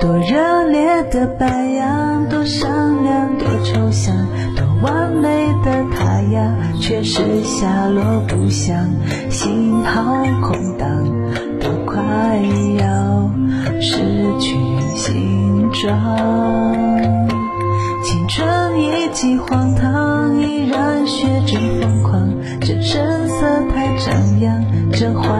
[0.00, 4.14] 多热烈的白羊，多善良，多抽象，
[4.56, 8.76] 多完美的太阳，却是下落不详。
[9.28, 11.04] 心好空荡，
[11.60, 12.02] 都快
[12.78, 13.30] 要
[13.80, 13.98] 失
[14.38, 14.56] 去
[14.94, 16.89] 形状。
[18.12, 22.34] 青春一记荒唐，依然学着疯狂。
[22.60, 25.39] 这声色太张扬，这花。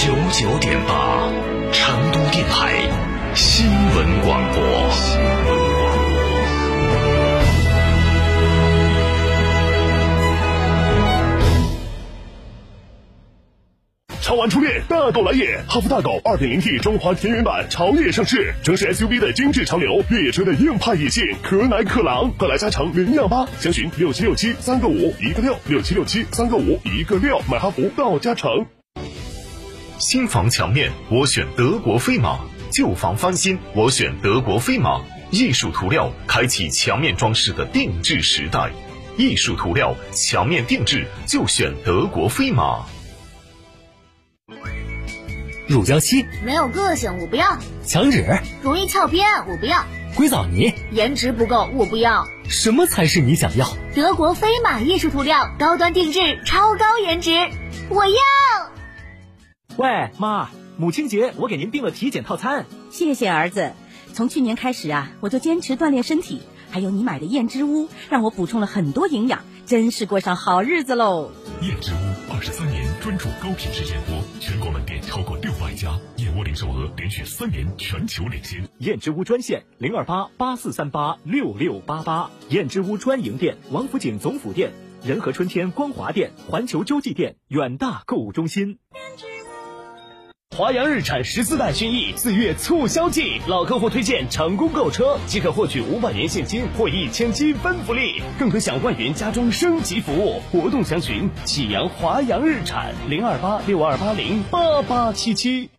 [0.00, 1.28] 九九点八，
[1.72, 2.76] 成都电台
[3.34, 4.64] 新闻广播。
[14.22, 15.60] 超玩初恋，大狗来也！
[15.68, 23.48] 哈弗大狗二点零 T 中华田园版潮野上市，城市 SUV 的精致潮流，越野车的硬派野性，可奶可狼，快来加诚领量吧！
[23.58, 28.64] 详询六七六七三个五一个六，六七六七三个五一个六，买哈弗到加诚。
[29.98, 32.38] 新房墙面我选德国飞马，
[32.70, 35.00] 旧房翻新我选德国飞马。
[35.30, 38.70] 艺术涂料开启墙面装饰的定制时代，
[39.18, 42.84] 艺术涂料墙面定制就选德国飞马。
[45.68, 47.58] 乳胶漆没有个性，我不要。
[47.84, 48.24] 墙纸
[48.62, 49.84] 容易翘边，我不要。
[50.14, 52.24] 硅藻泥颜值不够，我不要。
[52.48, 53.68] 什么才是你想要？
[53.96, 57.30] 德国飞马艺术涂料高端定制，超高颜值，
[57.90, 58.67] 我要。
[59.78, 63.74] 喂，妈，母亲节我给您订了体检套餐，谢谢儿子。
[64.12, 71.30] 从去年开始啊，我就坚持锻炼身体，还有你买的燕之屋，让我补充了很多营养，真是过上好日子喽。
[71.62, 78.68] 燕之屋二十三年专注高品质燕窝，全国门店超过六百家，燕窝零售额连续三年全球领先。
[78.78, 84.72] 燕之屋专线零二八八四三八六六八八，燕之屋专营店：王府井总府店、
[85.04, 88.78] 仁和春天光华店、环球洲际店、远大购物中心。
[90.58, 100.42] 华阳日产十四代轩逸四月促销季，老客户推荐成功购车，即可获取五百元现金或一千积分福利，更可享万元家装升级服务。
[100.50, 105.70] 活动详询启阳华阳日产零二八六二八零八八七七。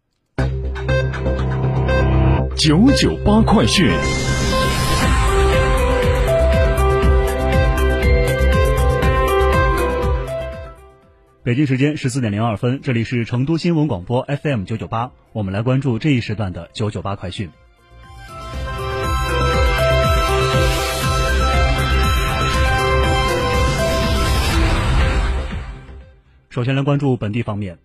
[2.55, 3.91] 九九八快讯。
[11.41, 17.49] 北京时间十四点零二分，这里是成都新闻广播 FM 九九八，我们来关注这一时段的九九八快讯。
[26.49, 27.77] 首先来关注本地方面，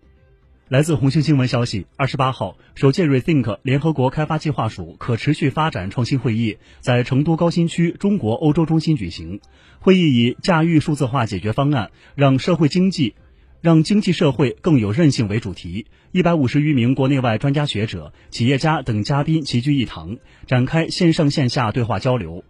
[0.67, 9.39] 来自红星新闻消息，二十八号，首届 r e think 联合国开发计划署可持续发展创新会议在成都高新区中国欧洲中心举行，
[9.79, 13.15] 会议以驾驭数字化解决方案，让社会经济。
[13.65, 22.43] 让经济社会更有韧性为主题，一百五十余名国内外专家学者、企业家等嘉宾齐聚一堂，展开线上线下对话交流。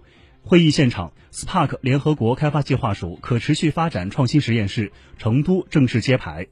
[0.43, 6.47] 会议现场 s p a r k 联合国开发计划署可持续发展创新实验室成都正式揭牌。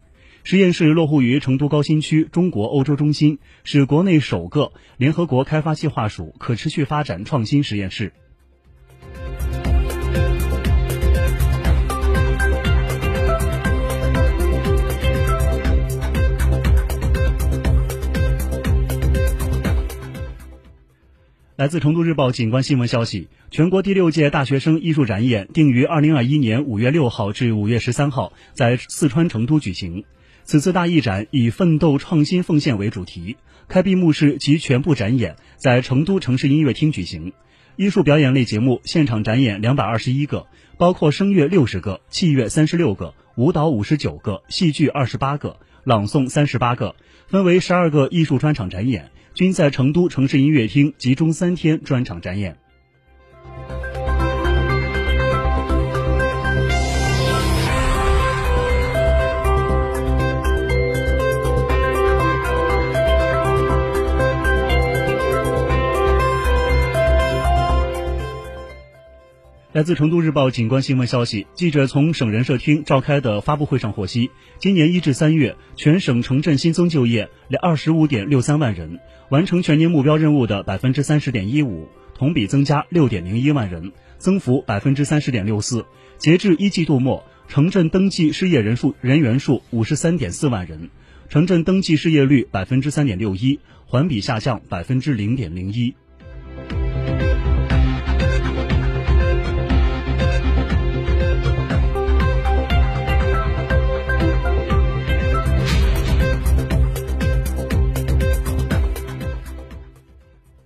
[0.46, 8.14] 实验室落户于成都高新区中国欧洲中心，是国内首个联合国开发计划署可持续发展创新实验室。
[21.56, 30.04] 来自《成都日报》景观新闻消息，全国第六届大学生艺术展演定于二零二一年五月六号至五月十三号在四川成都举行。
[30.46, 37.34] 此次大艺展以“奋斗、创新、奉献”为主题，开闭幕式及全部展演在成都城市音乐厅举行。
[37.76, 40.48] 艺术表演类节目现场展演两百二十一个，
[40.80, 46.96] 包括声乐六十个、器乐三十六个、舞蹈五十九个、戏剧二十八个、朗诵三十八个，
[47.28, 49.12] 分为十二个艺术专场展演。
[49.34, 52.62] 均在成都城市音乐厅集中三天专场展演。
[69.84, 77.30] 来自成都日报警观新闻消息，记者从省人社厅召开的发布会上获悉，今年一至三月，全省城镇新增就业
[77.62, 85.86] 二十五点六三万人，完成全年目标任务的百分之三十点一五，同比增加六点零一万人，增幅百分之三十点六四。
[86.18, 90.92] 截至一季度末，城镇登记失业人数人员数五十三点四万人，
[91.28, 95.94] 城镇登记失业率百分之三点六一，环比下降百分之零点零一。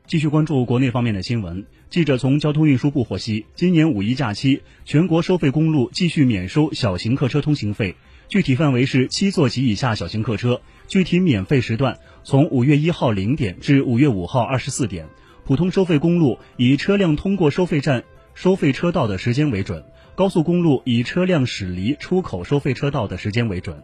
[0.08, 1.66] 继续关注国内方面的新闻。
[1.90, 7.96] 记者从交通运输部获悉，今年五一假期，全国收费公路继续免收小型客车通行费，
[8.30, 15.08] 具体范围是七座及以下小型客车，具体免费时段从五月一号零点至五月五号二十四点。
[15.46, 19.84] 普通收费公路以车辆通过收费站收费车道的时间为准，
[20.16, 23.84] 高速公路以车辆驶离出口收费车道的时间为准。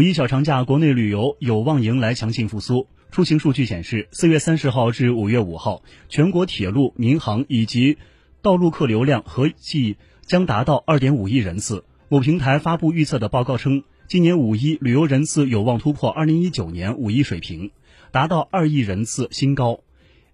[0.00, 2.86] 五一小长假，国内旅游有望迎来强劲复苏。
[3.10, 7.98] 出行数据显示，四月三十号至五月五号，全国铁路、民航以及
[8.40, 11.84] 道路客流量合计将达到二点五亿人次。
[12.08, 17.70] 某平台发布预测的报告称，今年五一旅游人次有望突破二零一九年五一水平，
[18.10, 19.80] 达到二亿人次新高。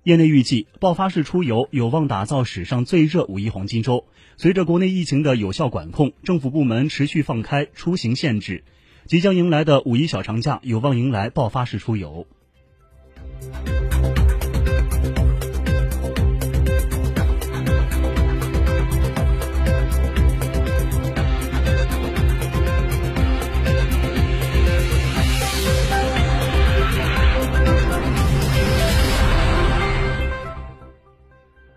[0.05, 4.05] 业内预计，爆发式出游有望打造史上最热五一黄金周。
[4.37, 8.63] 随着国内疫情的有效管控，政府部门持续放开出行限制。
[9.07, 12.27] 即将迎来的五一小长假，有望迎来爆发式出游。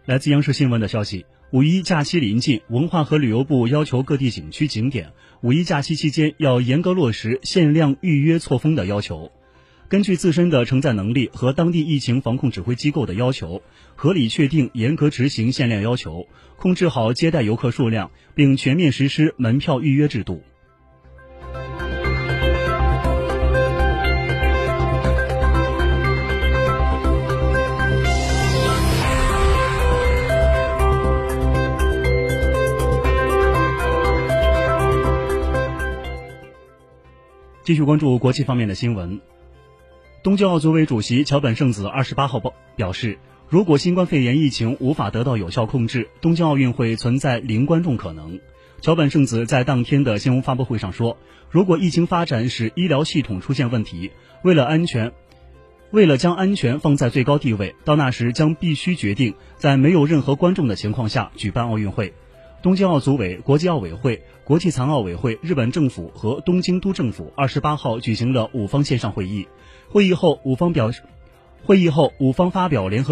[0.10, 5.12] 来自央视新闻的消息，五一假期临近，文化和旅游部要求各地景区景点
[5.42, 9.32] 五一假期期间要严格落实限量预约错峰的要求，
[9.88, 13.62] 根据自身的承载能力和当地疫情防控指挥机构的要求，
[13.96, 16.28] 合理确定，严格执行限量要求，
[16.58, 20.42] 控制好接待游客数量，并全面实施门票预约制度。
[37.70, 39.22] 继续关注国际方面的新闻。
[40.24, 48.40] 东京奥组委主席桥本圣子二十八号报表示，如果新冠肺炎疫情无法得到有效控制，东京奥运会存在零观众可能。
[48.82, 51.18] 桥本圣子在当天的新闻发布会上说
[51.52, 54.10] ：“如果疫情发展使医疗系统出现问题，
[54.44, 55.12] 为了安全，
[55.92, 62.16] 为了将安全放在最高地位，到那时将必须决定在没有任何观众的情况下举办奥运会。”
[62.62, 69.48] 东京奥组委、国际奥委会、国际残奥委会、日本政府和东京都政府二十八号举行了五方线上会议。
[69.90, 71.04] 会议后，五方表，示，
[71.64, 73.08] 会议后五方发表联合。